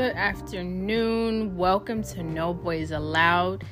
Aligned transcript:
Good 0.00 0.16
afternoon. 0.16 1.58
Welcome 1.58 2.02
to 2.04 2.22
No 2.22 2.54
Boys 2.54 2.90
Allowed. 2.90 3.64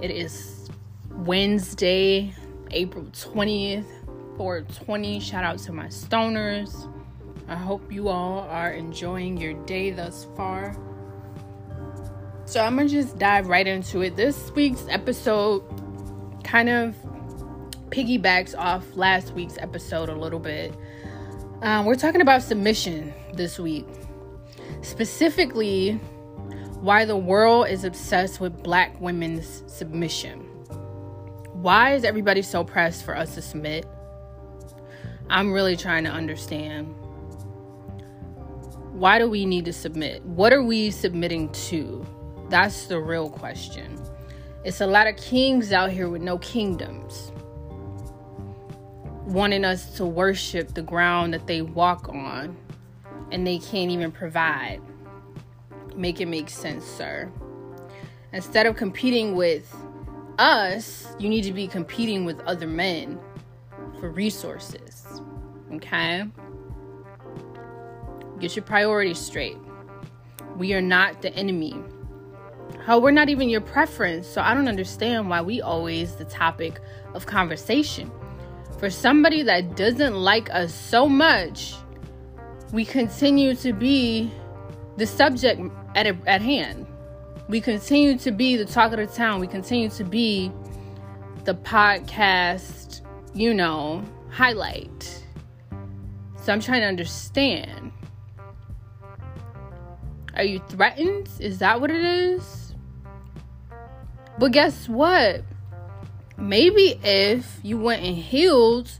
It 0.00 0.12
is 0.12 0.70
Wednesday, 1.10 2.32
April 2.70 3.06
20th, 3.06 3.84
420. 4.36 5.18
Shout 5.18 5.42
out 5.42 5.58
to 5.58 5.72
my 5.72 5.86
stoners. 5.86 6.88
I 7.48 7.56
hope 7.56 7.90
you 7.90 8.08
all 8.08 8.42
are 8.48 8.70
enjoying 8.70 9.36
your 9.36 9.54
day 9.64 9.90
thus 9.90 10.28
far. 10.36 10.76
So, 12.44 12.60
I'm 12.60 12.76
gonna 12.76 12.88
just 12.88 13.18
dive 13.18 13.48
right 13.48 13.66
into 13.66 14.02
it. 14.02 14.14
This 14.14 14.52
week's 14.52 14.86
episode 14.88 15.64
kind 16.44 16.68
of 16.68 16.94
piggybacks 17.90 18.56
off 18.56 18.84
last 18.94 19.32
week's 19.32 19.58
episode 19.58 20.08
a 20.08 20.14
little 20.14 20.38
bit. 20.38 20.72
Um, 21.62 21.84
we're 21.84 21.96
talking 21.96 22.20
about 22.20 22.44
submission 22.44 23.12
this 23.32 23.58
week. 23.58 23.88
Specifically, 24.84 25.92
why 26.82 27.06
the 27.06 27.16
world 27.16 27.68
is 27.68 27.84
obsessed 27.84 28.38
with 28.38 28.62
black 28.62 29.00
women's 29.00 29.64
submission. 29.66 30.40
Why 31.54 31.94
is 31.94 32.04
everybody 32.04 32.42
so 32.42 32.64
pressed 32.64 33.02
for 33.02 33.16
us 33.16 33.34
to 33.36 33.42
submit? 33.42 33.86
I'm 35.30 35.52
really 35.52 35.74
trying 35.74 36.04
to 36.04 36.10
understand. 36.10 36.94
Why 38.92 39.18
do 39.18 39.28
we 39.30 39.46
need 39.46 39.64
to 39.64 39.72
submit? 39.72 40.22
What 40.26 40.52
are 40.52 40.62
we 40.62 40.90
submitting 40.90 41.50
to? 41.52 42.06
That's 42.50 42.84
the 42.84 43.00
real 43.00 43.30
question. 43.30 43.98
It's 44.64 44.82
a 44.82 44.86
lot 44.86 45.06
of 45.06 45.16
kings 45.16 45.72
out 45.72 45.90
here 45.90 46.10
with 46.10 46.20
no 46.20 46.36
kingdoms, 46.38 47.32
wanting 49.24 49.64
us 49.64 49.96
to 49.96 50.04
worship 50.04 50.74
the 50.74 50.82
ground 50.82 51.32
that 51.32 51.46
they 51.46 51.62
walk 51.62 52.10
on 52.10 52.58
and 53.30 53.46
they 53.46 53.58
can't 53.58 53.90
even 53.90 54.12
provide. 54.12 54.80
Make 55.96 56.20
it 56.20 56.26
make 56.26 56.50
sense, 56.50 56.84
sir. 56.84 57.30
Instead 58.32 58.66
of 58.66 58.76
competing 58.76 59.36
with 59.36 59.74
us, 60.38 61.06
you 61.18 61.28
need 61.28 61.42
to 61.42 61.52
be 61.52 61.68
competing 61.68 62.24
with 62.24 62.40
other 62.40 62.66
men 62.66 63.18
for 64.00 64.10
resources. 64.10 65.06
Okay? 65.72 66.24
Get 68.40 68.56
your 68.56 68.64
priorities 68.64 69.18
straight. 69.18 69.56
We 70.56 70.74
are 70.74 70.82
not 70.82 71.22
the 71.22 71.32
enemy. 71.34 71.76
How 72.84 72.98
we're 72.98 73.12
not 73.12 73.28
even 73.28 73.48
your 73.48 73.60
preference, 73.60 74.26
so 74.26 74.42
I 74.42 74.52
don't 74.52 74.68
understand 74.68 75.30
why 75.30 75.40
we 75.40 75.62
always 75.62 76.16
the 76.16 76.24
topic 76.24 76.80
of 77.14 77.26
conversation. 77.26 78.10
For 78.78 78.90
somebody 78.90 79.42
that 79.44 79.76
doesn't 79.76 80.14
like 80.14 80.52
us 80.52 80.74
so 80.74 81.08
much, 81.08 81.74
we 82.74 82.84
continue 82.84 83.54
to 83.54 83.72
be 83.72 84.32
the 84.96 85.06
subject 85.06 85.60
at, 85.94 86.08
a, 86.08 86.16
at 86.26 86.42
hand. 86.42 86.84
We 87.48 87.60
continue 87.60 88.18
to 88.18 88.32
be 88.32 88.56
the 88.56 88.64
talk 88.64 88.90
of 88.90 88.98
the 88.98 89.06
town. 89.06 89.38
We 89.38 89.46
continue 89.46 89.88
to 89.90 90.02
be 90.02 90.50
the 91.44 91.54
podcast, 91.54 93.02
you 93.32 93.54
know, 93.54 94.02
highlight. 94.28 95.22
So 96.42 96.52
I'm 96.52 96.58
trying 96.58 96.80
to 96.80 96.88
understand. 96.88 97.92
Are 100.34 100.42
you 100.42 100.60
threatened? 100.68 101.28
Is 101.38 101.58
that 101.58 101.80
what 101.80 101.92
it 101.92 102.04
is? 102.04 102.74
But 104.36 104.50
guess 104.50 104.88
what? 104.88 105.44
Maybe 106.36 106.98
if 107.04 107.60
you 107.62 107.78
went 107.78 108.02
and 108.02 108.16
healed 108.16 108.90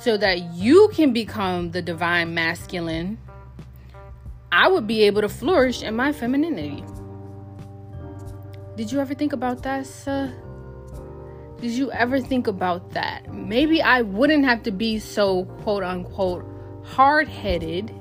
so 0.00 0.16
that 0.16 0.54
you 0.54 0.90
can 0.94 1.12
become 1.12 1.72
the 1.72 1.82
divine 1.82 2.32
masculine, 2.32 3.18
I 4.50 4.68
would 4.68 4.86
be 4.86 5.02
able 5.02 5.20
to 5.20 5.28
flourish 5.28 5.82
in 5.82 5.94
my 5.94 6.12
femininity. 6.12 6.82
Did 8.76 8.90
you 8.90 8.98
ever 8.98 9.14
think 9.14 9.34
about 9.34 9.62
that, 9.64 9.86
sir? 9.86 10.32
Did 11.60 11.72
you 11.72 11.92
ever 11.92 12.18
think 12.18 12.46
about 12.46 12.92
that? 12.92 13.32
Maybe 13.32 13.82
I 13.82 14.00
wouldn't 14.00 14.46
have 14.46 14.62
to 14.62 14.70
be 14.70 14.98
so 14.98 15.44
quote 15.62 15.82
unquote 15.82 16.46
hard 16.82 17.28
headed. 17.28 17.94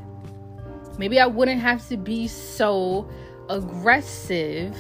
Maybe 0.98 1.20
I 1.20 1.28
wouldn't 1.28 1.60
have 1.62 1.86
to 1.90 1.98
be 1.98 2.30
so 2.30 3.10
aggressive 3.50 4.78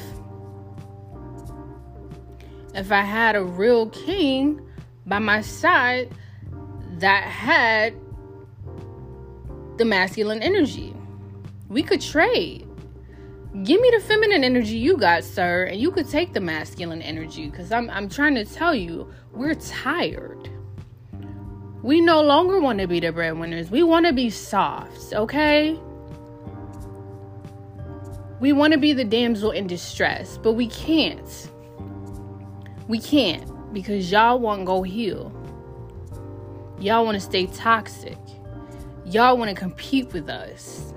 if 2.74 2.91
I 2.91 3.02
had 3.02 3.35
a 3.35 3.44
real 3.44 3.90
king 3.90 4.62
by 5.06 5.19
my 5.19 5.41
side 5.41 6.13
that 6.99 7.23
had 7.23 7.93
the 9.77 9.85
masculine 9.85 10.41
energy. 10.41 10.93
We 11.69 11.83
could 11.83 12.01
trade. 12.01 12.67
Give 13.63 13.81
me 13.81 13.91
the 13.91 13.99
feminine 14.01 14.43
energy 14.43 14.77
you 14.77 14.97
got, 14.97 15.23
sir, 15.23 15.63
and 15.63 15.79
you 15.79 15.91
could 15.91 16.07
take 16.07 16.33
the 16.33 16.39
masculine 16.39 17.01
energy 17.01 17.49
because 17.49 17.71
I'm, 17.71 17.89
I'm 17.89 18.07
trying 18.07 18.35
to 18.35 18.45
tell 18.45 18.75
you, 18.75 19.11
we're 19.33 19.55
tired. 19.55 20.49
We 21.81 22.01
no 22.01 22.21
longer 22.21 22.59
want 22.59 22.79
to 22.79 22.87
be 22.87 22.99
the 22.99 23.11
breadwinners. 23.11 23.71
We 23.71 23.83
want 23.83 24.05
to 24.05 24.13
be 24.13 24.29
soft, 24.29 25.13
okay? 25.13 25.79
We 28.39 28.53
want 28.53 28.73
to 28.73 28.79
be 28.79 28.93
the 28.93 29.05
damsel 29.05 29.51
in 29.51 29.67
distress, 29.67 30.37
but 30.37 30.53
we 30.53 30.67
can't. 30.67 31.49
We 32.87 32.99
can't 32.99 33.73
because 33.73 34.11
y'all 34.11 34.39
won't 34.39 34.66
go 34.66 34.83
heal. 34.83 35.31
Y'all 36.79 37.03
want 37.03 37.16
to 37.16 37.22
stay 37.22 37.45
toxic. 37.47 38.17
Y'all 39.06 39.38
want 39.38 39.50
to 39.50 39.56
compete 39.56 40.13
with 40.13 40.29
us. 40.29 40.94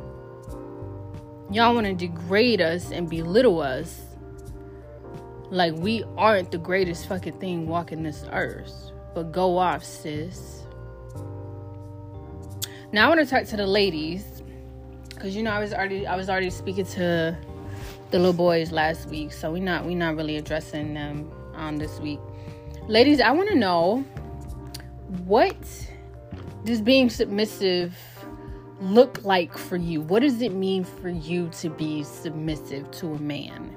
Y'all 1.50 1.74
want 1.74 1.86
to 1.86 1.94
degrade 1.94 2.60
us 2.60 2.92
and 2.92 3.10
belittle 3.10 3.60
us 3.60 4.00
like 5.50 5.74
we 5.74 6.04
aren't 6.16 6.50
the 6.50 6.58
greatest 6.58 7.08
fucking 7.08 7.38
thing 7.40 7.66
walking 7.66 8.02
this 8.02 8.24
earth. 8.30 8.92
But 9.14 9.32
go 9.32 9.58
off, 9.58 9.84
sis. 9.84 10.62
Now 12.92 13.06
I 13.06 13.08
want 13.08 13.20
to 13.20 13.26
talk 13.26 13.46
to 13.46 13.56
the 13.56 13.66
ladies 13.66 14.42
because 15.08 15.34
you 15.34 15.42
know 15.42 15.50
I 15.50 15.58
was 15.58 15.72
already 15.72 16.06
I 16.06 16.14
was 16.14 16.30
already 16.30 16.50
speaking 16.50 16.86
to 16.86 17.36
the 18.10 18.18
little 18.18 18.32
boys 18.32 18.70
last 18.70 19.08
week, 19.08 19.32
so 19.32 19.50
we 19.50 19.60
not 19.60 19.84
we 19.84 19.94
not 19.94 20.14
really 20.16 20.36
addressing 20.36 20.94
them 20.94 21.30
on 21.54 21.76
this 21.76 21.98
week. 21.98 22.20
Ladies, 22.88 23.20
I 23.20 23.30
want 23.32 23.48
to 23.48 23.54
know 23.54 24.04
what 25.20 25.56
does 26.64 26.80
being 26.80 27.10
submissive 27.10 27.94
look 28.80 29.24
like 29.24 29.56
for 29.58 29.76
you? 29.76 30.00
What 30.00 30.22
does 30.22 30.40
it 30.40 30.52
mean 30.54 30.84
for 30.84 31.10
you 31.10 31.50
to 31.60 31.68
be 31.68 32.02
submissive 32.02 32.90
to 32.92 33.12
a 33.12 33.18
man? 33.18 33.76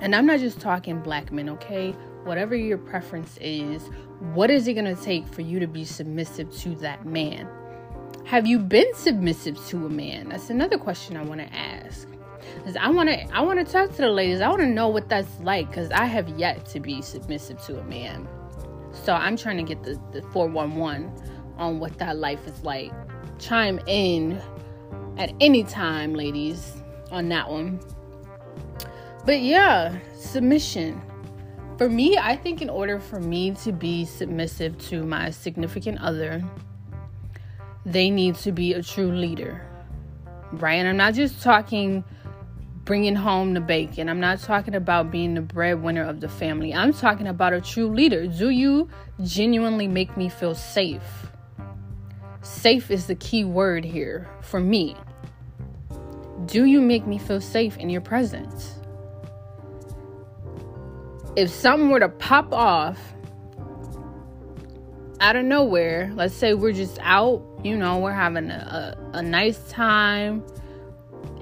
And 0.00 0.14
I'm 0.14 0.26
not 0.26 0.40
just 0.40 0.60
talking 0.60 1.00
black 1.00 1.32
men, 1.32 1.48
okay? 1.48 1.92
Whatever 2.24 2.54
your 2.54 2.76
preference 2.76 3.38
is, 3.40 3.88
what 4.34 4.50
is 4.50 4.68
it 4.68 4.74
going 4.74 4.94
to 4.94 5.02
take 5.02 5.26
for 5.26 5.40
you 5.40 5.58
to 5.58 5.66
be 5.66 5.84
submissive 5.84 6.54
to 6.58 6.74
that 6.76 7.06
man? 7.06 7.48
Have 8.26 8.46
you 8.46 8.58
been 8.58 8.94
submissive 8.94 9.56
to 9.68 9.86
a 9.86 9.88
man? 9.88 10.28
That's 10.28 10.50
another 10.50 10.76
question 10.76 11.16
I 11.16 11.22
want 11.22 11.40
to 11.40 11.54
ask. 11.54 12.06
Cuz 12.64 12.76
I 12.76 12.90
want 12.90 13.08
to 13.08 13.34
I 13.34 13.40
want 13.40 13.64
to 13.64 13.72
talk 13.72 13.90
to 13.92 14.02
the 14.02 14.10
ladies. 14.10 14.40
I 14.40 14.48
want 14.48 14.60
to 14.60 14.66
know 14.66 14.88
what 14.88 15.08
that's 15.08 15.40
like 15.40 15.72
cuz 15.72 15.90
I 15.90 16.04
have 16.04 16.28
yet 16.38 16.66
to 16.66 16.80
be 16.80 17.00
submissive 17.00 17.60
to 17.62 17.78
a 17.80 17.84
man. 17.84 18.28
So 19.04 19.14
I'm 19.14 19.36
trying 19.36 19.56
to 19.56 19.62
get 19.62 19.82
the, 19.82 20.00
the 20.12 20.22
411 20.32 21.12
on 21.56 21.80
what 21.80 21.98
that 21.98 22.16
life 22.16 22.46
is 22.46 22.62
like. 22.62 22.92
Chime 23.38 23.80
in 23.86 24.40
at 25.16 25.32
any 25.40 25.64
time, 25.64 26.14
ladies, 26.14 26.82
on 27.10 27.28
that 27.28 27.48
one. 27.48 27.80
But 29.24 29.40
yeah, 29.40 29.98
submission. 30.16 31.02
For 31.76 31.88
me, 31.88 32.18
I 32.18 32.36
think 32.36 32.60
in 32.60 32.70
order 32.70 32.98
for 32.98 33.20
me 33.20 33.52
to 33.62 33.72
be 33.72 34.04
submissive 34.04 34.78
to 34.88 35.04
my 35.04 35.30
significant 35.30 36.00
other, 36.00 36.42
they 37.86 38.10
need 38.10 38.34
to 38.36 38.52
be 38.52 38.74
a 38.74 38.82
true 38.82 39.12
leader. 39.12 39.64
Right? 40.52 40.74
And 40.74 40.88
I'm 40.88 40.96
not 40.96 41.14
just 41.14 41.42
talking 41.42 42.04
bringing 42.88 43.14
home 43.14 43.52
the 43.52 43.60
bacon. 43.60 44.08
I'm 44.08 44.18
not 44.18 44.40
talking 44.40 44.74
about 44.74 45.10
being 45.10 45.34
the 45.34 45.42
breadwinner 45.42 46.02
of 46.02 46.20
the 46.22 46.28
family. 46.28 46.72
I'm 46.72 46.94
talking 46.94 47.26
about 47.26 47.52
a 47.52 47.60
true 47.60 47.86
leader. 47.86 48.26
Do 48.26 48.48
you 48.48 48.88
genuinely 49.22 49.86
make 49.86 50.16
me 50.16 50.30
feel 50.30 50.54
safe? 50.54 51.26
Safe 52.40 52.90
is 52.90 53.06
the 53.06 53.14
key 53.14 53.44
word 53.44 53.84
here 53.84 54.26
for 54.40 54.58
me. 54.58 54.96
Do 56.46 56.64
you 56.64 56.80
make 56.80 57.06
me 57.06 57.18
feel 57.18 57.42
safe 57.42 57.76
in 57.76 57.90
your 57.90 58.00
presence? 58.00 58.80
If 61.36 61.50
something 61.50 61.90
were 61.90 62.00
to 62.00 62.08
pop 62.08 62.54
off 62.54 62.98
out 65.20 65.36
of 65.36 65.44
nowhere, 65.44 66.10
let's 66.14 66.34
say 66.34 66.54
we're 66.54 66.72
just 66.72 66.98
out, 67.02 67.42
you 67.62 67.76
know, 67.76 67.98
we're 67.98 68.12
having 68.12 68.50
a, 68.50 68.96
a, 69.12 69.18
a 69.18 69.22
nice 69.22 69.58
time 69.68 70.42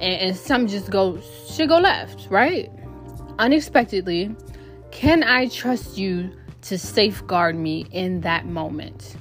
and, 0.00 0.02
and 0.02 0.37
some 0.37 0.67
just 0.67 0.90
go 0.90 1.19
should 1.49 1.69
go 1.69 1.78
left, 1.78 2.28
right? 2.31 2.70
Unexpectedly, 3.38 4.34
can 4.90 5.23
I 5.23 5.49
trust 5.49 5.99
you 5.99 6.31
to 6.62 6.78
safeguard 6.78 7.56
me 7.56 7.87
in 7.93 8.20
that 8.23 8.46
moment? 8.46 9.17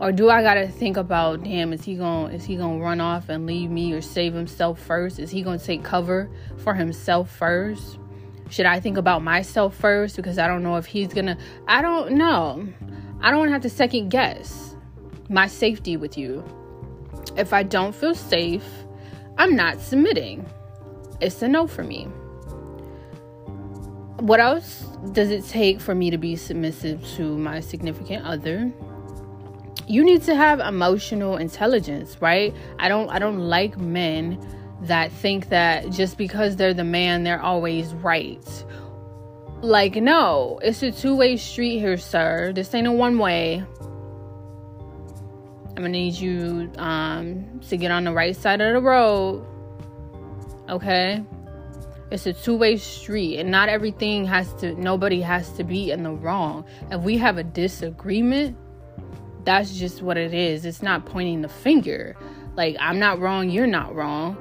Or 0.00 0.12
do 0.12 0.28
I 0.28 0.42
gotta 0.42 0.68
think 0.68 0.96
about, 0.96 1.44
damn, 1.44 1.72
is 1.72 1.84
he 1.84 1.94
gonna 1.94 2.32
is 2.32 2.44
he 2.44 2.56
gonna 2.56 2.82
run 2.82 3.00
off 3.00 3.28
and 3.28 3.46
leave 3.46 3.70
me 3.70 3.92
or 3.92 4.00
save 4.00 4.34
himself 4.34 4.80
first? 4.80 5.18
Is 5.18 5.30
he 5.30 5.42
gonna 5.42 5.58
take 5.58 5.84
cover 5.84 6.30
for 6.58 6.74
himself 6.74 7.30
first? 7.30 7.98
Should 8.50 8.66
I 8.66 8.80
think 8.80 8.98
about 8.98 9.22
myself 9.22 9.74
first 9.76 10.16
because 10.16 10.38
I 10.38 10.46
don't 10.46 10.62
know 10.62 10.76
if 10.76 10.86
he's 10.86 11.08
gonna 11.08 11.38
I 11.68 11.80
don't 11.80 12.12
know. 12.12 12.68
I 13.20 13.30
don't 13.30 13.48
have 13.48 13.62
to 13.62 13.70
second 13.70 14.10
guess 14.10 14.76
my 15.28 15.46
safety 15.46 15.96
with 15.96 16.18
you. 16.18 16.44
If 17.36 17.52
I 17.52 17.62
don't 17.62 17.94
feel 17.94 18.14
safe, 18.14 18.83
I'm 19.36 19.56
not 19.56 19.80
submitting. 19.80 20.46
It's 21.20 21.42
a 21.42 21.48
no 21.48 21.66
for 21.66 21.82
me. 21.82 22.04
What 24.20 24.40
else 24.40 24.86
does 25.12 25.30
it 25.30 25.44
take 25.44 25.80
for 25.80 25.94
me 25.94 26.10
to 26.10 26.18
be 26.18 26.36
submissive 26.36 27.04
to 27.16 27.36
my 27.36 27.60
significant 27.60 28.24
other? 28.24 28.72
You 29.86 30.04
need 30.04 30.22
to 30.22 30.34
have 30.34 30.60
emotional 30.60 31.36
intelligence, 31.36 32.16
right? 32.20 32.54
I 32.78 32.88
don't 32.88 33.10
I 33.10 33.18
don't 33.18 33.40
like 33.40 33.76
men 33.78 34.38
that 34.82 35.12
think 35.12 35.48
that 35.48 35.90
just 35.90 36.16
because 36.16 36.56
they're 36.56 36.74
the 36.74 36.84
man, 36.84 37.24
they're 37.24 37.42
always 37.42 37.92
right. 37.94 38.64
Like, 39.60 39.96
no, 39.96 40.58
it's 40.62 40.82
a 40.82 40.92
two 40.92 41.16
way 41.16 41.36
street 41.36 41.78
here, 41.78 41.96
sir. 41.96 42.52
This 42.54 42.74
ain't 42.74 42.86
a 42.86 42.92
one 42.92 43.18
way. 43.18 43.64
I'm 45.76 45.82
gonna 45.82 45.88
need 45.88 46.14
you 46.14 46.70
um, 46.78 47.60
to 47.68 47.76
get 47.76 47.90
on 47.90 48.04
the 48.04 48.12
right 48.12 48.36
side 48.36 48.60
of 48.60 48.74
the 48.74 48.80
road. 48.80 49.44
Okay? 50.68 51.24
It's 52.12 52.26
a 52.26 52.32
two 52.32 52.56
way 52.56 52.76
street, 52.76 53.40
and 53.40 53.50
not 53.50 53.68
everything 53.68 54.24
has 54.26 54.52
to, 54.54 54.74
nobody 54.80 55.20
has 55.20 55.50
to 55.54 55.64
be 55.64 55.90
in 55.90 56.04
the 56.04 56.12
wrong. 56.12 56.64
If 56.92 57.00
we 57.00 57.18
have 57.18 57.38
a 57.38 57.42
disagreement, 57.42 58.56
that's 59.44 59.76
just 59.76 60.00
what 60.00 60.16
it 60.16 60.32
is. 60.32 60.64
It's 60.64 60.80
not 60.80 61.06
pointing 61.06 61.42
the 61.42 61.48
finger. 61.48 62.16
Like, 62.54 62.76
I'm 62.78 63.00
not 63.00 63.18
wrong, 63.18 63.50
you're 63.50 63.66
not 63.66 63.96
wrong, 63.96 64.36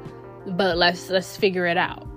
but 0.46 0.78
let's 0.78 1.10
let's 1.10 1.36
figure 1.36 1.66
it 1.66 1.78
out. 1.78 2.08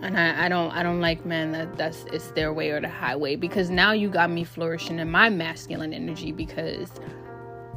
And 0.00 0.18
I, 0.18 0.46
I 0.46 0.48
don't 0.48 0.70
I 0.70 0.82
don't 0.82 1.00
like 1.00 1.26
men 1.26 1.52
that 1.52 1.76
that's 1.76 2.04
it's 2.12 2.30
their 2.30 2.52
way 2.52 2.70
or 2.70 2.80
the 2.80 2.88
highway 2.88 3.36
because 3.36 3.68
now 3.68 3.92
you 3.92 4.08
got 4.08 4.30
me 4.30 4.44
flourishing 4.44 5.00
in 5.00 5.10
my 5.10 5.28
masculine 5.28 5.92
energy 5.92 6.32
because 6.32 6.90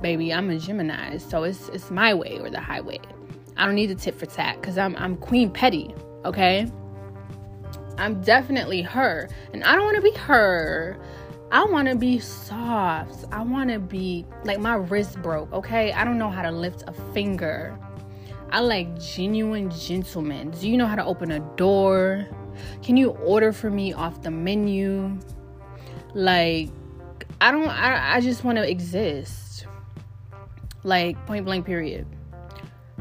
baby, 0.01 0.33
I'm 0.33 0.49
a 0.49 0.57
Gemini, 0.57 1.17
so 1.17 1.43
it's 1.43 1.69
it's 1.69 1.91
my 1.91 2.13
way 2.13 2.39
or 2.39 2.49
the 2.49 2.59
highway. 2.59 2.99
I 3.57 3.65
don't 3.65 3.75
need 3.75 3.87
the 3.87 3.95
tit 3.95 4.15
for 4.15 4.25
tat 4.25 4.59
because 4.59 4.77
I'm 4.77 4.95
I'm 4.97 5.15
Queen 5.17 5.49
Petty, 5.51 5.93
okay? 6.25 6.69
I'm 7.97 8.21
definitely 8.21 8.81
her, 8.81 9.29
and 9.53 9.63
I 9.63 9.75
don't 9.75 9.85
want 9.85 9.97
to 9.97 10.01
be 10.01 10.17
her. 10.17 10.97
I 11.51 11.65
want 11.65 11.89
to 11.89 11.95
be 11.95 12.17
soft. 12.17 13.25
I 13.31 13.43
want 13.43 13.69
to 13.69 13.79
be 13.79 14.25
like 14.45 14.59
my 14.59 14.75
wrist 14.75 15.21
broke, 15.21 15.51
okay? 15.51 15.91
I 15.91 16.05
don't 16.05 16.17
know 16.17 16.29
how 16.29 16.41
to 16.43 16.51
lift 16.51 16.83
a 16.87 16.93
finger. 17.13 17.77
I 18.51 18.61
like 18.61 18.99
genuine 18.99 19.69
gentlemen. 19.69 20.51
Do 20.51 20.69
you 20.69 20.77
know 20.77 20.87
how 20.87 20.95
to 20.95 21.03
open 21.05 21.31
a 21.31 21.39
door? 21.57 22.25
Can 22.81 22.95
you 22.97 23.11
order 23.11 23.51
for 23.51 23.69
me 23.69 23.91
off 23.93 24.21
the 24.21 24.31
menu? 24.31 25.17
Like, 26.13 26.69
I 27.41 27.51
don't, 27.51 27.67
I, 27.67 28.15
I 28.15 28.21
just 28.21 28.43
want 28.43 28.57
to 28.57 28.69
exist 28.69 29.50
like 30.83 31.23
point 31.25 31.45
blank 31.45 31.65
period. 31.65 32.05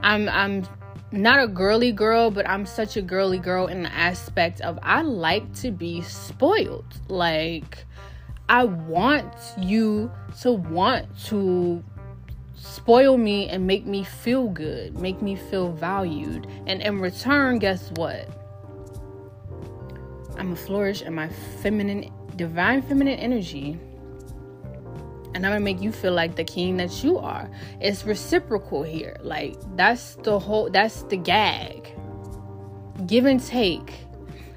I'm 0.03 0.29
i'm 0.29 0.67
not 1.13 1.43
a 1.43 1.49
girly 1.49 1.91
girl 1.91 2.31
but 2.31 2.49
i'm 2.49 2.65
such 2.65 2.97
a 2.97 3.03
girly 3.03 3.39
girl 3.39 3.67
in 3.67 3.83
the 3.83 3.93
aspect 3.93 4.61
of 4.61 4.79
i 4.83 5.03
like 5.03 5.53
to 5.55 5.71
be 5.71 6.03
spoiled. 6.03 7.01
Like 7.09 7.85
i 8.49 8.65
want 8.65 9.33
you 9.59 10.11
to 10.43 10.53
want 10.53 11.07
to 11.27 11.83
spoil 12.55 13.17
me 13.17 13.49
and 13.49 13.67
make 13.67 13.87
me 13.87 14.05
feel 14.05 14.49
good 14.49 14.99
make 14.99 15.21
me 15.23 15.37
feel 15.37 15.73
valued. 15.73 16.47
And 16.67 16.83
in 16.83 17.01
return 17.01 17.59
guess 17.59 17.91
what? 17.93 18.29
I'm 20.39 20.55
gonna 20.55 20.57
flourish 20.57 21.03
in 21.03 21.15
my 21.15 21.29
feminine 21.63 22.13
divine 22.37 22.81
feminine 22.81 23.19
energy 23.19 23.79
and 25.41 25.47
I'm 25.47 25.53
gonna 25.53 25.65
make 25.65 25.81
you 25.81 25.91
feel 25.91 26.13
like 26.13 26.37
the 26.37 26.45
king 26.45 26.77
that 26.77 27.03
you 27.03 27.17
are. 27.17 27.49
It's 27.81 28.05
reciprocal 28.05 28.83
here. 28.83 29.17
Like 29.23 29.57
that's 29.75 30.17
the 30.17 30.39
whole 30.39 30.69
that's 30.69 31.05
the 31.05 31.17
gag. 31.17 31.89
Give 33.07 33.25
and 33.25 33.43
take. 33.43 34.05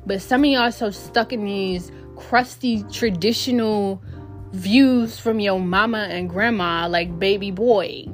But 0.05 0.21
some 0.21 0.43
of 0.43 0.49
y'all 0.49 0.73
so 0.73 0.91
stuck 0.91 1.31
in 1.31 1.45
these 1.45 1.89
crusty 2.17 2.83
traditional 2.91 4.03
views 4.51 5.17
from 5.17 5.39
your 5.39 5.61
mama 5.61 5.99
and 6.09 6.29
grandma, 6.29 6.89
like 6.89 7.17
baby 7.17 7.49
boy. 7.49 8.05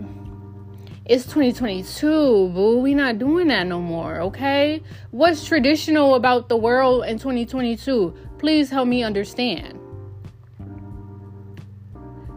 It's 1.05 1.23
2022, 1.23 2.49
boo. 2.49 2.81
We 2.81 2.93
not 2.93 3.17
doing 3.17 3.47
that 3.47 3.65
no 3.65 3.81
more, 3.81 4.21
okay? 4.21 4.83
What's 5.09 5.43
traditional 5.43 6.13
about 6.13 6.49
the 6.49 6.57
world 6.57 7.05
in 7.05 7.17
2022? 7.17 8.13
Please 8.37 8.69
help 8.69 8.87
me 8.87 9.01
understand. 9.01 9.78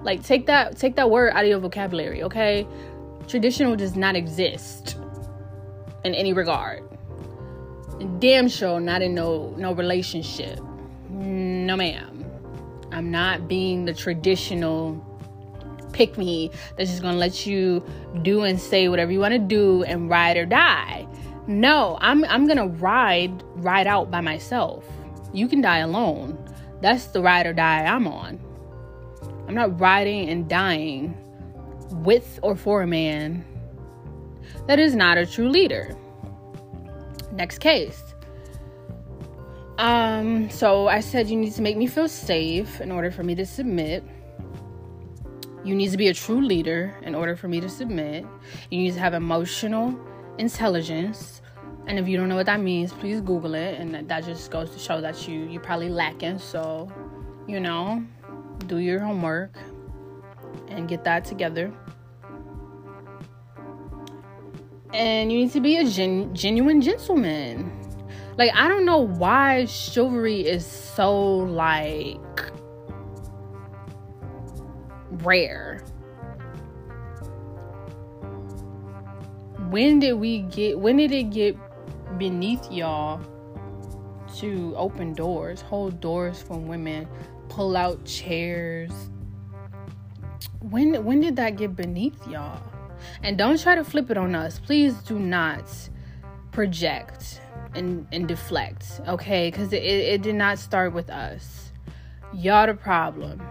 Like 0.03 0.23
take 0.23 0.47
that 0.47 0.79
take 0.79 0.97
that 0.97 1.11
word 1.11 1.33
out 1.33 1.45
of 1.45 1.49
your 1.51 1.61
vocabulary, 1.61 2.23
okay? 2.25 2.67
Traditional 3.29 3.77
does 3.77 3.97
not 3.97 4.17
exist 4.17 4.97
in 6.05 6.15
any 6.15 6.33
regard. 6.33 6.83
damn 8.19 8.49
sure 8.49 8.81
not 8.81 9.03
in 9.03 9.15
no 9.15 9.55
no 9.57 9.73
relationship. 9.75 10.59
No 11.09 11.77
ma'am. 11.77 12.25
I'm 12.91 13.11
not 13.11 13.49
being 13.49 13.85
the 13.85 13.95
traditional 13.95 15.01
pick 15.93 16.19
me 16.19 16.51
that's 16.77 16.91
just 16.91 17.03
gonna 17.03 17.17
let 17.19 17.47
you 17.47 17.85
do 18.23 18.43
and 18.43 18.61
say 18.61 18.89
whatever 18.89 19.13
you 19.13 19.21
wanna 19.21 19.39
do 19.39 19.83
and 19.85 20.11
ride 20.11 20.37
or 20.37 20.47
die. 20.47 21.07
No, 21.47 21.97
I'm 22.01 22.25
I'm 22.25 22.47
gonna 22.47 22.67
ride 22.67 23.43
ride 23.57 23.87
out 23.87 24.11
by 24.11 24.21
myself. 24.21 24.85
You 25.33 25.49
can 25.49 25.61
die 25.61 25.79
alone. 25.79 26.39
That's 26.81 27.07
the 27.07 27.23
ride 27.23 27.47
or 27.47 27.53
die 27.53 27.85
I'm 27.85 28.07
on. 28.09 28.41
I'm 29.53 29.57
not 29.57 29.79
riding 29.79 30.31
and 30.31 30.49
dying 30.49 31.15
with 31.91 32.41
or 32.43 32.57
for 32.57 32.81
a 32.81 32.87
man. 32.87 33.45
That 34.67 34.79
is 34.79 34.95
not 34.95 35.19
a 35.19 35.27
true 35.27 35.51
leader. 35.51 35.95
Next 37.33 37.59
case. 37.59 38.03
Um, 39.77 40.49
so 40.49 40.89
I 40.89 41.01
said 41.01 41.29
you 41.29 41.37
need 41.37 41.53
to 41.53 41.61
make 41.61 41.77
me 41.77 41.87
feel 41.87 42.09
safe 42.09 42.81
in 42.81 42.91
order 42.91 43.11
for 43.11 43.23
me 43.23 43.35
to 43.35 43.45
submit. 43.45 44.03
You 45.65 45.75
need 45.75 45.91
to 45.91 45.99
be 45.99 46.09
a 46.09 46.15
true 46.15 46.41
leader 46.41 46.97
in 47.03 47.15
order 47.15 47.37
for 47.37 47.47
me 47.47 47.61
to 47.61 47.69
submit. 47.69 48.25
You 48.71 48.79
need 48.79 48.95
to 48.95 49.01
have 49.01 49.13
emotional 49.13 49.95
intelligence. 50.39 51.43
And 51.87 51.99
if 51.99 52.09
you 52.09 52.17
don't 52.17 52.31
know 52.31 52.37
what 52.37 52.47
that 52.47 52.61
means, 52.61 52.91
please 52.91 53.21
Google 53.21 53.53
it. 53.53 53.79
And 53.79 54.09
that 54.09 54.25
just 54.25 54.51
goes 54.51 54.71
to 54.71 54.79
show 54.79 55.03
that 55.03 55.29
you 55.29 55.41
you 55.41 55.61
probably 55.61 55.91
lacking. 55.91 56.39
So, 56.39 56.91
you 57.47 57.61
know, 57.61 58.03
do 58.67 58.79
your 58.79 59.01
homework 59.01 59.57
and 60.69 60.89
get 60.89 61.05
that 61.05 61.25
together. 61.25 61.73
And 64.93 65.33
you 65.33 65.39
need 65.39 65.53
to 65.53 65.61
be 65.61 65.79
a 65.79 65.85
gen- 65.85 66.35
genuine 66.35 66.81
gentleman. 66.81 67.73
Like, 68.37 68.51
I 68.55 68.69
don't 68.69 68.85
know 68.85 68.99
why 68.99 69.67
chivalry 69.67 70.47
is 70.47 70.67
so, 70.67 71.39
like, 71.39 72.19
rare. 75.23 75.83
When 79.71 79.99
did 79.99 80.15
we 80.15 80.41
get, 80.41 80.79
when 80.79 80.97
did 80.99 81.13
it 81.13 81.31
get 81.31 81.57
beneath 82.19 82.71
y'all 82.71 83.21
to 84.37 84.75
open 84.77 85.15
doors, 85.15 85.61
hold 85.61 86.01
doors 86.01 86.43
for 86.43 86.59
women 86.59 87.07
pull 87.53 87.77
out 87.77 88.03
chairs. 88.07 88.93
When 90.61 91.05
when 91.05 91.21
did 91.21 91.37
that 91.37 91.57
get 91.57 91.77
beneath 91.77 92.27
y'all? 92.27 92.63
And 93.23 93.37
don't 93.37 93.61
try 93.61 93.75
to 93.75 93.85
flip 93.85 94.11
it 94.11 94.17
on 94.17 94.35
us. 94.35 94.59
Please 94.59 94.95
do 95.03 95.19
not 95.19 95.65
project 96.51 97.41
and, 97.75 98.07
and 98.13 98.29
deflect, 98.29 99.01
okay? 99.09 99.51
Because 99.51 99.73
it, 99.73 99.83
it 99.83 100.23
did 100.23 100.35
not 100.35 100.59
start 100.59 100.93
with 100.93 101.11
us. 101.11 101.73
Y'all 102.33 102.67
the 102.67 102.75
problem. 102.75 103.43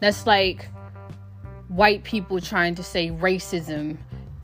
That's 0.00 0.26
like 0.26 0.66
white 1.68 2.02
people 2.02 2.40
trying 2.40 2.74
to 2.76 2.82
say 2.82 3.10
racism 3.10 3.98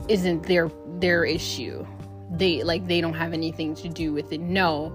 isn't 0.07 0.43
their 0.43 0.71
their 0.99 1.25
issue. 1.25 1.85
They 2.31 2.63
like 2.63 2.87
they 2.87 3.01
don't 3.01 3.13
have 3.13 3.33
anything 3.33 3.75
to 3.75 3.89
do 3.89 4.13
with 4.13 4.31
it. 4.31 4.39
No, 4.39 4.93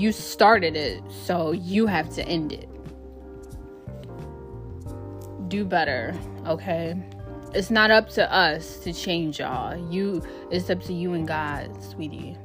you 0.00 0.12
started 0.12 0.76
it, 0.76 1.02
so 1.10 1.52
you 1.52 1.86
have 1.86 2.08
to 2.14 2.26
end 2.26 2.52
it. 2.52 2.68
Do 5.48 5.64
better, 5.64 6.14
okay? 6.46 6.94
It's 7.54 7.70
not 7.70 7.90
up 7.90 8.08
to 8.10 8.32
us 8.32 8.78
to 8.80 8.92
change 8.92 9.40
y'all. 9.40 9.76
You 9.92 10.22
it's 10.50 10.70
up 10.70 10.82
to 10.84 10.92
you 10.94 11.14
and 11.14 11.28
God, 11.28 11.82
sweetie. 11.82 12.36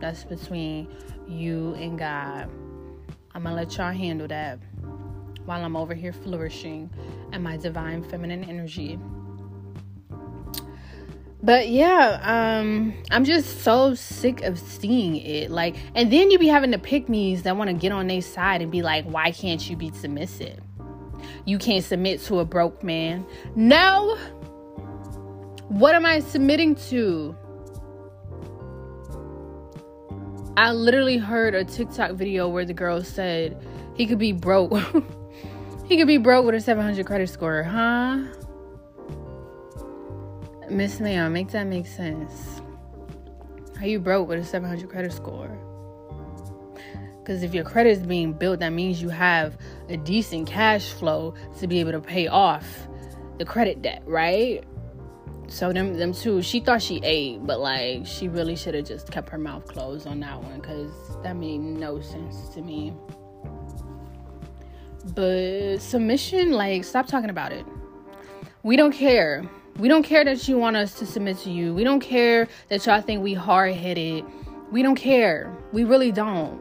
That's 0.00 0.24
between 0.24 0.88
you 1.28 1.74
and 1.74 1.98
God. 1.98 2.50
I'm 3.34 3.44
gonna 3.44 3.54
let 3.54 3.76
y'all 3.76 3.92
handle 3.92 4.28
that. 4.28 4.58
while 5.44 5.64
I'm 5.64 5.76
over 5.76 5.94
here 5.94 6.12
flourishing 6.12 6.90
in 7.32 7.42
my 7.42 7.56
divine 7.56 8.02
feminine 8.02 8.44
energy. 8.44 8.98
But 11.42 11.70
yeah, 11.70 12.20
um, 12.22 12.92
I'm 13.10 13.24
just 13.24 13.62
so 13.62 13.94
sick 13.94 14.42
of 14.42 14.58
seeing 14.58 15.16
it. 15.16 15.50
Like, 15.50 15.76
and 15.94 16.12
then 16.12 16.30
you 16.30 16.38
be 16.38 16.48
having 16.48 16.70
the 16.70 16.78
pick 16.78 17.08
me's 17.08 17.44
that 17.44 17.56
want 17.56 17.68
to 17.68 17.74
get 17.74 17.92
on 17.92 18.06
their 18.08 18.20
side 18.20 18.60
and 18.60 18.70
be 18.70 18.82
like, 18.82 19.06
why 19.06 19.30
can't 19.30 19.68
you 19.68 19.76
be 19.76 19.90
submissive? 19.92 20.60
You 21.46 21.58
can't 21.58 21.84
submit 21.84 22.20
to 22.24 22.40
a 22.40 22.44
broke 22.44 22.82
man. 22.82 23.26
No! 23.54 24.16
What 25.68 25.94
am 25.94 26.04
I 26.04 26.20
submitting 26.20 26.74
to? 26.90 27.36
I 30.56 30.72
literally 30.72 31.16
heard 31.16 31.54
a 31.54 31.64
TikTok 31.64 32.12
video 32.12 32.48
where 32.48 32.66
the 32.66 32.74
girl 32.74 33.02
said 33.02 33.64
he 33.94 34.06
could 34.06 34.18
be 34.18 34.32
broke. 34.32 34.72
he 35.86 35.96
could 35.96 36.06
be 36.06 36.18
broke 36.18 36.44
with 36.44 36.54
a 36.54 36.60
700 36.60 37.06
credit 37.06 37.30
score, 37.30 37.62
huh? 37.62 38.24
Miss 40.70 41.00
Ma'am, 41.00 41.32
make 41.32 41.48
that 41.48 41.66
make 41.66 41.86
sense. 41.86 42.60
How 43.78 43.86
you 43.86 43.98
broke 43.98 44.28
with 44.28 44.38
a 44.38 44.44
700 44.44 44.88
credit 44.88 45.12
score? 45.12 45.58
Because 47.18 47.42
if 47.42 47.52
your 47.52 47.64
credit 47.64 47.90
is 47.90 48.06
being 48.06 48.32
built, 48.32 48.60
that 48.60 48.70
means 48.70 49.02
you 49.02 49.08
have 49.08 49.58
a 49.88 49.96
decent 49.96 50.46
cash 50.46 50.90
flow 50.90 51.34
to 51.58 51.66
be 51.66 51.80
able 51.80 51.92
to 51.92 52.00
pay 52.00 52.28
off 52.28 52.88
the 53.38 53.44
credit 53.44 53.82
debt, 53.82 54.02
right? 54.06 54.64
So 55.48 55.72
them 55.72 55.94
them 55.94 56.12
two, 56.12 56.40
she 56.42 56.60
thought 56.60 56.80
she 56.80 57.00
ate, 57.02 57.44
but 57.44 57.58
like 57.58 58.06
she 58.06 58.28
really 58.28 58.54
should 58.54 58.74
have 58.74 58.84
just 58.84 59.10
kept 59.10 59.28
her 59.30 59.38
mouth 59.38 59.66
closed 59.66 60.06
on 60.06 60.20
that 60.20 60.40
one 60.40 60.60
because 60.60 60.92
that 61.24 61.36
made 61.36 61.58
no 61.58 62.00
sense 62.00 62.48
to 62.50 62.62
me. 62.62 62.92
But 65.14 65.78
submission, 65.78 66.52
like, 66.52 66.84
stop 66.84 67.06
talking 67.06 67.30
about 67.30 67.52
it. 67.52 67.66
We 68.62 68.76
don't 68.76 68.92
care. 68.92 69.48
We 69.78 69.88
don't 69.88 70.02
care 70.02 70.24
that 70.24 70.46
you 70.46 70.58
want 70.58 70.76
us 70.76 70.98
to 70.98 71.06
submit 71.06 71.38
to 71.38 71.50
you. 71.50 71.74
We 71.74 71.84
don't 71.84 72.00
care 72.00 72.48
that 72.68 72.84
y'all 72.86 73.00
think 73.00 73.22
we 73.22 73.34
hard 73.34 73.74
headed. 73.74 74.24
We 74.70 74.82
don't 74.82 74.96
care. 74.96 75.56
We 75.72 75.84
really 75.84 76.12
don't. 76.12 76.60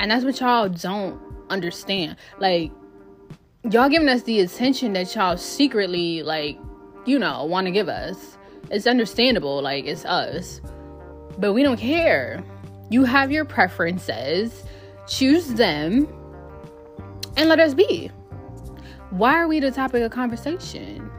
And 0.00 0.10
that's 0.10 0.24
what 0.24 0.38
y'all 0.40 0.68
don't 0.68 1.20
understand. 1.50 2.16
Like, 2.38 2.70
y'all 3.68 3.88
giving 3.88 4.08
us 4.08 4.22
the 4.22 4.40
attention 4.40 4.92
that 4.92 5.14
y'all 5.14 5.36
secretly, 5.36 6.22
like, 6.22 6.58
you 7.06 7.18
know, 7.18 7.44
want 7.44 7.66
to 7.66 7.70
give 7.70 7.88
us. 7.88 8.36
It's 8.70 8.86
understandable. 8.86 9.62
Like, 9.62 9.86
it's 9.86 10.04
us. 10.04 10.60
But 11.38 11.52
we 11.54 11.62
don't 11.62 11.78
care. 11.78 12.44
You 12.90 13.04
have 13.04 13.32
your 13.32 13.44
preferences, 13.44 14.64
choose 15.06 15.48
them, 15.54 16.08
and 17.36 17.48
let 17.48 17.60
us 17.60 17.74
be. 17.74 18.10
Why 19.10 19.34
are 19.34 19.48
we 19.48 19.60
the 19.60 19.70
topic 19.70 20.02
of 20.02 20.10
conversation? 20.10 21.10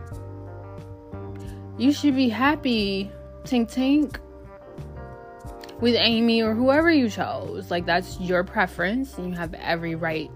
You 1.80 1.94
should 1.94 2.14
be 2.14 2.28
happy, 2.28 3.10
Tink 3.44 3.74
Tink, 3.74 4.20
with 5.80 5.96
Amy 5.96 6.42
or 6.42 6.54
whoever 6.54 6.92
you 6.92 7.10
chose. 7.10 7.72
Like 7.72 7.86
that's 7.86 8.20
your 8.20 8.44
preference, 8.44 9.18
and 9.18 9.30
you 9.30 9.36
have 9.36 9.54
every 9.54 9.96
right 9.96 10.30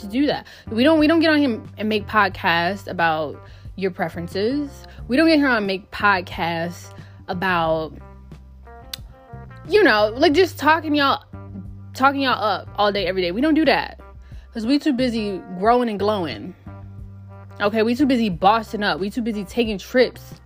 to 0.00 0.08
do 0.08 0.26
that. 0.26 0.44
We 0.68 0.82
don't 0.82 0.98
we 0.98 1.06
don't 1.06 1.20
get 1.20 1.30
on 1.30 1.38
here 1.38 1.62
and 1.78 1.88
make 1.88 2.08
podcasts 2.08 2.88
about 2.88 3.40
your 3.76 3.92
preferences. 3.92 4.68
We 5.06 5.16
don't 5.16 5.28
get 5.28 5.38
here 5.38 5.46
and 5.46 5.68
make 5.68 5.88
podcasts 5.92 6.92
about 7.28 7.96
you 9.68 9.84
know, 9.84 10.12
like 10.16 10.32
just 10.32 10.58
talking 10.58 10.96
y'all 10.96 11.24
talking 11.94 12.22
y'all 12.22 12.42
up 12.42 12.68
all 12.74 12.90
day 12.90 13.06
every 13.06 13.22
day. 13.22 13.30
We 13.30 13.40
don't 13.40 13.54
do 13.54 13.64
that. 13.66 14.00
Cuz 14.52 14.66
we 14.66 14.80
too 14.80 14.94
busy 14.94 15.40
growing 15.60 15.88
and 15.88 15.98
glowing. 16.00 16.56
Okay, 17.60 17.84
we 17.84 17.94
too 17.94 18.06
busy 18.06 18.30
bossing 18.30 18.82
up. 18.82 18.98
We 18.98 19.10
too 19.10 19.22
busy 19.22 19.44
taking 19.44 19.78
trips 19.78 20.40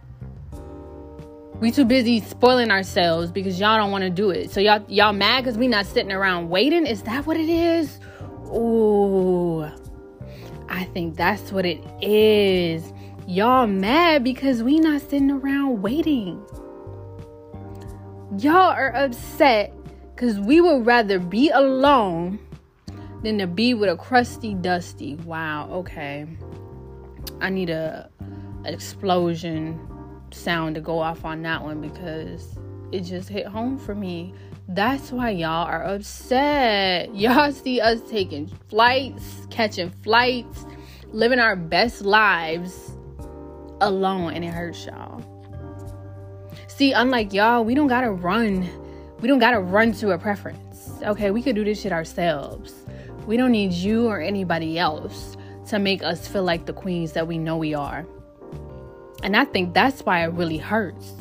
we 1.61 1.71
too 1.71 1.85
busy 1.85 2.21
spoiling 2.21 2.71
ourselves 2.71 3.31
because 3.31 3.61
y'all 3.61 3.77
don't 3.77 3.91
want 3.91 4.03
to 4.03 4.11
do 4.11 4.31
it. 4.31 4.51
So 4.51 4.61
y'all 4.61 4.83
y'all 4.89 5.13
mad 5.13 5.45
because 5.45 5.59
we 5.59 5.69
not 5.69 5.87
sitting 5.87 6.11
around 6.11 6.49
waiting? 6.49 6.87
Is 6.87 7.03
that 7.03 7.27
what 7.27 7.37
it 7.37 7.51
is? 7.51 8.01
Ooh. 8.47 9.69
I 10.69 10.85
think 10.85 11.17
that's 11.17 11.53
what 11.53 11.67
it 11.67 11.83
is. 12.01 12.93
Y'all 13.27 13.67
mad 13.67 14.25
because 14.25 14.63
we 14.63 14.81
not 14.81 15.03
sitting 15.03 15.31
around 15.31 15.83
waiting. 15.83 16.43
Y'all 18.39 18.71
are 18.71 18.95
upset 18.95 19.75
because 20.15 20.41
we 20.41 20.61
would 20.61 20.87
rather 20.87 21.19
be 21.19 21.51
alone 21.51 22.39
than 23.23 23.39
to 23.39 23.47
be 23.47 23.75
with 23.75 23.91
a 23.91 23.97
crusty 23.97 24.55
dusty. 24.55 25.17
Wow, 25.17 25.69
okay. 25.71 26.27
I 27.41 27.51
need 27.51 27.69
a 27.69 28.09
explosion 28.65 29.79
sound 30.35 30.75
to 30.75 30.81
go 30.81 30.99
off 30.99 31.25
on 31.25 31.43
that 31.43 31.63
one 31.63 31.81
because 31.81 32.59
it 32.93 33.01
just 33.01 33.29
hit 33.29 33.47
home 33.47 33.79
for 33.79 33.95
me. 33.95 34.35
That's 34.69 35.11
why 35.11 35.31
y'all 35.31 35.67
are 35.67 35.85
upset. 35.85 37.15
Y'all 37.15 37.53
see 37.53 37.81
us 37.81 38.01
taking 38.09 38.47
flights, 38.69 39.47
catching 39.51 39.91
flights, 39.91 40.65
living 41.13 41.41
our 41.41 41.57
best 41.57 42.03
lives 42.03 42.93
alone, 43.81 44.33
and 44.35 44.45
it 44.45 44.53
hurts 44.53 44.87
y'all. 44.87 45.25
See, 46.69 46.93
unlike 46.93 47.33
y'all, 47.33 47.65
we 47.65 47.75
don't 47.75 47.89
gotta 47.89 48.11
run. 48.11 48.69
We 49.21 49.29
don't 49.29 49.39
gotta 49.39 49.61
run 49.61 49.93
to 49.95 50.13
a 50.13 50.19
preference. 50.19 50.91
Okay, 51.03 51.31
we 51.31 51.43
could 51.43 51.57
do 51.57 51.65
this 51.65 51.81
shit 51.81 51.93
ourselves. 51.93 52.73
We 53.27 53.37
don't 53.37 53.53
need 53.53 53.73
you 53.73 54.07
or 54.07 54.21
anybody 54.21 54.79
else 54.79 55.37
to 55.69 55.79
make 55.79 56.03
us 56.03 56.27
feel 56.27 56.43
like 56.43 56.67
the 56.67 56.73
queens 56.73 57.13
that 57.13 57.27
we 57.27 57.39
know 57.39 57.57
we 57.57 57.75
are. 57.75 58.07
And 59.23 59.37
I 59.37 59.45
think 59.45 59.75
that's 59.75 60.03
why 60.03 60.25
it 60.25 60.33
really 60.33 60.59
hurts. 60.59 61.13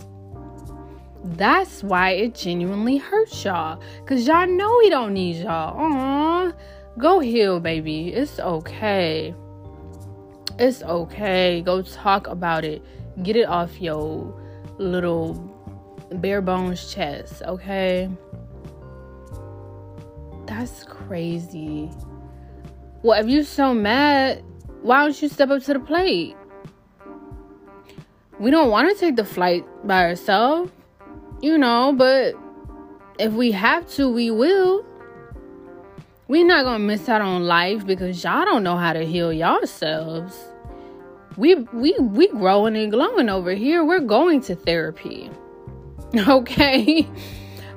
That's 1.23 1.83
why 1.83 2.11
it 2.11 2.35
genuinely 2.35 2.97
hurts 2.97 3.43
y'all. 3.43 3.81
Cause 4.05 4.25
y'all 4.25 4.47
know 4.47 4.79
he 4.81 4.89
don't 4.89 5.13
need 5.13 5.43
y'all. 5.43 6.53
Go 6.97 7.19
heal, 7.19 7.59
baby. 7.59 8.09
It's 8.09 8.39
okay. 8.39 9.33
It's 10.57 10.81
okay. 10.83 11.61
Go 11.61 11.81
talk 11.81 12.27
about 12.27 12.63
it. 12.63 12.81
Get 13.23 13.35
it 13.35 13.47
off 13.47 13.81
your 13.81 14.33
little 14.77 15.33
bare 16.15 16.41
bones 16.41 16.91
chest, 16.93 17.43
okay? 17.43 18.09
That's 20.45 20.83
crazy. 20.83 21.91
Well, 23.03 23.19
if 23.21 23.29
you're 23.29 23.43
so 23.43 23.73
mad, 23.73 24.43
why 24.81 25.03
don't 25.03 25.21
you 25.21 25.29
step 25.29 25.49
up 25.49 25.63
to 25.63 25.73
the 25.73 25.79
plate? 25.79 26.35
We 28.39 28.51
don't 28.51 28.69
want 28.69 28.89
to 28.89 28.99
take 28.99 29.15
the 29.15 29.25
flight 29.25 29.65
by 29.85 30.05
ourselves, 30.05 30.71
you 31.41 31.57
know, 31.57 31.93
but 31.95 32.35
if 33.19 33.33
we 33.33 33.51
have 33.51 33.87
to, 33.91 34.09
we 34.09 34.31
will. 34.31 34.85
We're 36.27 36.45
not 36.45 36.63
gonna 36.63 36.79
miss 36.79 37.09
out 37.09 37.21
on 37.21 37.45
life 37.45 37.85
because 37.85 38.23
y'all 38.23 38.45
don't 38.45 38.63
know 38.63 38.77
how 38.77 38.93
to 38.93 39.05
heal 39.05 39.33
yourselves. 39.33 40.51
We 41.37 41.55
we 41.73 41.95
we 41.99 42.27
growing 42.27 42.77
and 42.77 42.91
glowing 42.91 43.29
over 43.29 43.53
here. 43.53 43.83
We're 43.83 43.99
going 43.99 44.41
to 44.41 44.55
therapy. 44.55 45.29
Okay? 46.27 47.07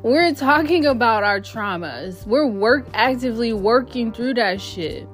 We're 0.02 0.34
talking 0.34 0.86
about 0.86 1.22
our 1.22 1.38
traumas. 1.38 2.26
We're 2.26 2.46
work 2.46 2.88
actively 2.94 3.52
working 3.52 4.10
through 4.10 4.34
that 4.34 4.58
shit. 4.58 5.06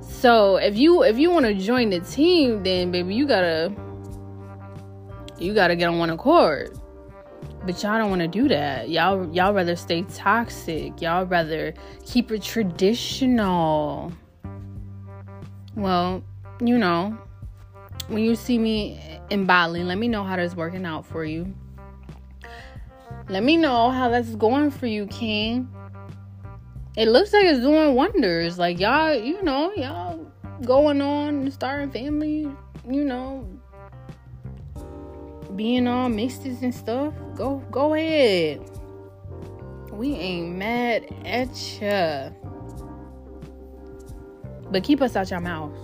So 0.00 0.56
if 0.56 0.76
you 0.76 1.02
if 1.02 1.18
you 1.18 1.30
want 1.30 1.46
to 1.46 1.54
join 1.54 1.90
the 1.90 2.00
team, 2.00 2.62
then 2.62 2.90
baby, 2.90 3.14
you 3.14 3.26
gotta 3.26 3.74
you 5.40 5.54
got 5.54 5.68
to 5.68 5.76
get 5.76 5.88
on 5.88 5.98
one 5.98 6.10
accord. 6.10 6.78
But 7.64 7.82
y'all 7.82 7.98
don't 7.98 8.10
want 8.10 8.22
to 8.22 8.28
do 8.28 8.48
that. 8.48 8.90
Y'all 8.90 9.32
y'all 9.34 9.52
rather 9.52 9.76
stay 9.76 10.02
toxic. 10.02 11.00
Y'all 11.00 11.24
rather 11.26 11.74
keep 12.04 12.30
it 12.30 12.42
traditional. 12.42 14.12
Well, 15.74 16.22
you 16.60 16.78
know, 16.78 17.16
when 18.08 18.24
you 18.24 18.34
see 18.34 18.58
me 18.58 19.00
in 19.30 19.46
Bali, 19.46 19.84
let 19.84 19.98
me 19.98 20.08
know 20.08 20.24
how 20.24 20.36
that's 20.36 20.54
working 20.54 20.84
out 20.84 21.06
for 21.06 21.24
you. 21.24 21.54
Let 23.28 23.44
me 23.44 23.56
know 23.56 23.90
how 23.90 24.08
that's 24.08 24.34
going 24.34 24.70
for 24.70 24.86
you, 24.86 25.06
King. 25.06 25.68
It 26.96 27.08
looks 27.08 27.32
like 27.32 27.44
it's 27.44 27.60
doing 27.60 27.94
wonders. 27.94 28.58
Like 28.58 28.80
y'all, 28.80 29.14
you 29.14 29.42
know, 29.42 29.72
y'all 29.74 30.26
going 30.64 31.00
on, 31.00 31.50
starting 31.50 31.90
family, 31.90 32.48
you 32.88 33.04
know, 33.04 33.48
being 35.60 35.86
all 35.86 36.08
mixes 36.08 36.62
and 36.62 36.74
stuff, 36.74 37.12
go 37.34 37.58
go 37.70 37.92
ahead. 37.92 38.62
We 39.92 40.14
ain't 40.14 40.56
mad 40.56 41.14
at 41.26 41.50
ya. 41.78 42.30
But 44.70 44.82
keep 44.84 45.02
us 45.02 45.16
out 45.16 45.30
your 45.30 45.40
mouth. 45.40 45.76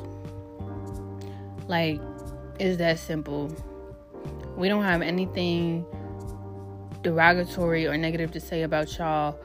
Like, 1.69 2.01
it's 2.59 2.79
that 2.79 2.99
simple. 2.99 3.55
We 4.57 4.71
don't 4.71 4.83
have 4.83 5.03
anything 5.03 5.85
derogatory 7.03 7.87
or 7.87 7.99
negative 7.99 8.33
to 8.33 8.41
say 8.41 8.63
about 8.63 8.97
y'all 8.97 9.39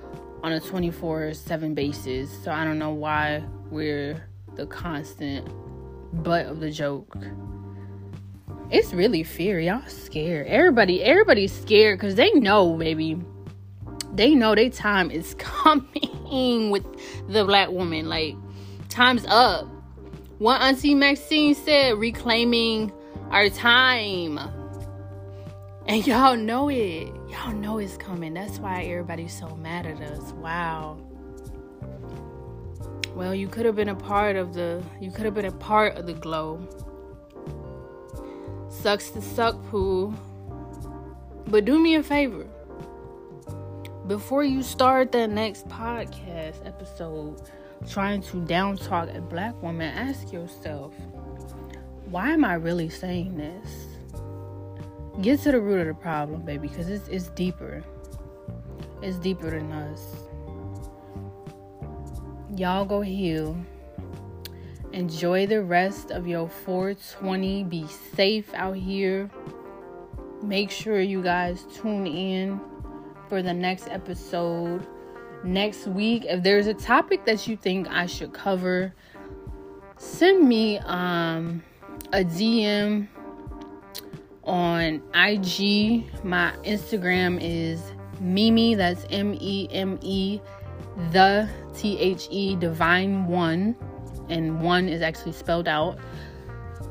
on 0.43 0.53
a 0.53 0.61
24 0.61 1.33
7 1.33 1.73
basis. 1.73 2.31
So 2.41 2.53
I 2.53 2.63
don't 2.63 2.79
know 2.79 2.93
why 2.93 3.43
we're 3.69 4.25
the 4.55 4.65
constant 4.65 5.45
butt 6.23 6.45
of 6.45 6.61
the 6.61 6.71
joke. 6.71 7.17
It's 8.71 8.93
really 8.93 9.23
fear. 9.23 9.59
Y'all 9.59 9.85
scared. 9.87 10.47
Everybody, 10.47 11.03
everybody's 11.03 11.51
scared 11.51 11.99
because 11.99 12.15
they 12.15 12.31
know, 12.31 12.77
baby. 12.77 13.21
They 14.13 14.33
know 14.33 14.55
their 14.55 14.69
time 14.69 15.11
is 15.11 15.35
coming 15.37 16.69
with 16.69 16.85
the 17.27 17.43
black 17.43 17.69
woman. 17.69 18.07
Like, 18.07 18.35
time's 18.87 19.25
up. 19.27 19.67
What 20.37 20.61
Auntie 20.61 20.95
Maxine 20.95 21.53
said, 21.53 21.97
reclaiming 21.97 22.93
our 23.29 23.49
time. 23.49 24.39
And 25.85 26.07
y'all 26.07 26.37
know 26.37 26.69
it. 26.69 27.07
Y'all 27.29 27.53
know 27.53 27.77
it's 27.77 27.97
coming. 27.97 28.33
That's 28.33 28.57
why 28.57 28.83
everybody's 28.83 29.37
so 29.37 29.53
mad 29.57 29.85
at 29.85 29.99
us. 30.01 30.31
Wow. 30.33 30.97
Well, 33.15 33.35
you 33.35 33.49
could 33.49 33.65
have 33.65 33.75
been 33.75 33.89
a 33.89 33.95
part 33.95 34.37
of 34.37 34.53
the 34.53 34.81
you 35.01 35.11
could 35.11 35.25
have 35.25 35.33
been 35.33 35.45
a 35.45 35.51
part 35.51 35.97
of 35.97 36.07
the 36.07 36.13
glow. 36.13 36.65
Sucks 38.81 39.11
to 39.11 39.21
suck 39.21 39.63
poo. 39.69 40.11
But 41.45 41.65
do 41.65 41.77
me 41.77 41.93
a 41.93 42.01
favor. 42.01 42.47
Before 44.07 44.43
you 44.43 44.63
start 44.63 45.11
that 45.11 45.29
next 45.29 45.67
podcast 45.67 46.65
episode 46.65 47.43
trying 47.88 48.23
to 48.23 48.43
down 48.45 48.77
talk 48.77 49.09
a 49.09 49.21
black 49.21 49.61
woman, 49.61 49.93
ask 49.95 50.33
yourself, 50.33 50.95
why 52.05 52.31
am 52.31 52.43
I 52.43 52.55
really 52.55 52.89
saying 52.89 53.38
this? 53.38 53.85
Get 55.21 55.41
to 55.41 55.51
the 55.51 55.61
root 55.61 55.81
of 55.81 55.88
the 55.88 55.93
problem, 55.93 56.41
baby, 56.41 56.67
because 56.67 56.89
it's 56.89 57.07
it's 57.07 57.27
deeper. 57.29 57.83
It's 59.03 59.17
deeper 59.17 59.51
than 59.51 59.71
us. 59.71 60.15
Y'all 62.57 62.85
go 62.85 63.01
heal. 63.01 63.55
Enjoy 64.93 65.48
the 65.48 65.63
rest 65.63 66.12
of 66.12 66.27
your 66.27 66.50
420. 66.50 67.63
Be 67.63 67.88
safe 67.88 68.53
out 68.53 68.75
here. 68.75 69.29
Make 70.43 70.69
sure 70.69 71.00
you 71.00 71.21
guys 71.21 71.65
tune 71.74 72.05
in 72.07 72.60
for 73.29 73.41
the 73.41 73.53
next 73.53 73.88
episode 73.88 74.86
next 75.45 75.88
week. 75.88 76.25
If 76.25 76.43
there's 76.43 76.67
a 76.67 76.74
topic 76.74 77.25
that 77.25 77.48
you 77.48 77.55
think 77.55 77.88
I 77.89 78.05
should 78.05 78.33
cover, 78.33 78.93
send 79.98 80.48
me 80.48 80.79
um, 80.79 81.63
a 82.12 82.25
DM 82.25 83.07
on 84.43 84.95
IG. 85.13 86.25
My 86.25 86.53
Instagram 86.63 87.39
is 87.41 87.81
Mimi, 88.19 88.75
that's 88.75 89.05
M 89.10 89.38
E 89.39 89.69
M 89.71 89.98
E, 90.01 90.41
the 91.12 91.50
T 91.74 91.98
H 91.98 92.27
E, 92.29 92.57
Divine 92.57 93.27
One 93.27 93.75
and 94.31 94.61
one 94.61 94.88
is 94.89 95.01
actually 95.01 95.33
spelled 95.33 95.67
out. 95.67 95.97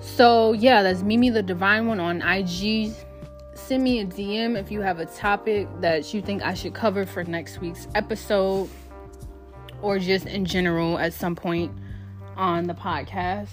So 0.00 0.52
yeah, 0.52 0.82
that's 0.82 1.02
Mimi 1.02 1.30
the 1.30 1.42
Divine 1.42 1.86
One 1.86 2.00
on 2.00 2.22
IG. 2.22 2.92
Send 3.54 3.82
me 3.82 4.00
a 4.00 4.06
DM 4.06 4.58
if 4.58 4.70
you 4.70 4.80
have 4.80 5.00
a 5.00 5.06
topic 5.06 5.68
that 5.80 6.12
you 6.14 6.22
think 6.22 6.42
I 6.42 6.54
should 6.54 6.74
cover 6.74 7.04
for 7.04 7.24
next 7.24 7.60
week's 7.60 7.86
episode 7.94 8.68
or 9.82 9.98
just 9.98 10.26
in 10.26 10.44
general 10.44 10.98
at 10.98 11.12
some 11.12 11.36
point 11.36 11.72
on 12.36 12.66
the 12.66 12.74
podcast. 12.74 13.50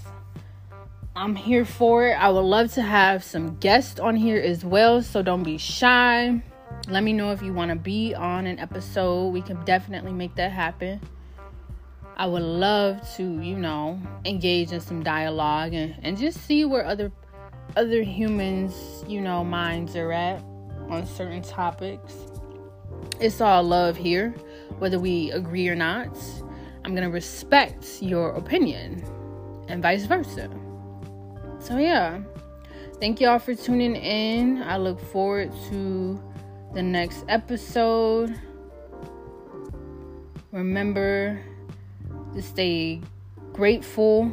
I'm 1.16 1.36
here 1.36 1.66
for 1.66 2.08
it. 2.08 2.14
I 2.14 2.30
would 2.30 2.42
love 2.42 2.74
to 2.74 2.82
have 2.82 3.24
some 3.24 3.58
guests 3.58 4.00
on 4.00 4.16
here 4.16 4.40
as 4.40 4.64
well, 4.64 5.02
so 5.02 5.24
don't 5.24 5.44
be 5.44 5.58
shy. 5.58 6.42
Let 6.88 7.04
me 7.04 7.12
know 7.12 7.32
if 7.32 7.42
you 7.42 7.54
want 7.54 7.70
to 7.70 7.76
be 7.76 8.14
on 8.14 8.46
an 8.46 8.60
episode. 8.60 9.30
We 9.30 9.42
can 9.42 9.64
definitely 9.66 10.14
make 10.14 10.36
that 10.36 10.52
happen. 10.52 11.02
I 12.20 12.26
would 12.26 12.42
love 12.42 13.08
to, 13.16 13.42
you 13.42 13.56
know, 13.56 14.02
engage 14.26 14.72
in 14.72 14.82
some 14.82 15.04
dialogue 15.04 15.76
and, 15.76 15.96
and 16.02 16.18
just 16.18 16.46
see 16.46 16.66
where 16.66 16.84
other 16.84 17.12
other 17.76 18.02
humans, 18.02 19.06
you 19.08 19.22
know, 19.22 19.44
minds 19.44 19.96
are 19.96 20.12
at 20.12 20.42
on 20.90 21.06
certain 21.06 21.44
topics. 21.44 22.16
It's 23.20 23.40
all 23.40 23.62
love 23.62 23.96
here, 23.96 24.32
whether 24.80 24.98
we 24.98 25.30
agree 25.32 25.70
or 25.70 25.76
not. 25.76 26.18
I'm 26.84 26.96
gonna 26.96 27.10
respect 27.10 28.02
your 28.02 28.32
opinion 28.32 29.04
and 29.68 29.84
vice 29.84 30.06
versa. 30.06 30.50
So 31.60 31.78
yeah. 31.78 32.22
Thank 33.00 33.22
y'all 33.22 33.38
for 33.38 33.54
tuning 33.54 33.96
in. 33.96 34.64
I 34.64 34.78
look 34.78 35.00
forward 35.00 35.52
to 35.70 36.20
the 36.74 36.82
next 36.82 37.26
episode. 37.28 38.34
Remember 40.52 41.40
stay 42.42 43.02
grateful, 43.54 44.32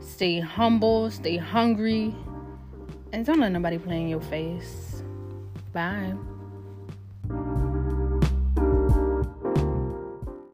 stay 0.00 0.40
humble, 0.40 1.10
stay 1.10 1.36
hungry, 1.36 2.14
and 3.12 3.24
don't 3.24 3.40
let 3.40 3.52
nobody 3.52 3.78
play 3.78 4.02
in 4.02 4.08
your 4.08 4.20
face. 4.20 5.02
Bye. 5.72 6.14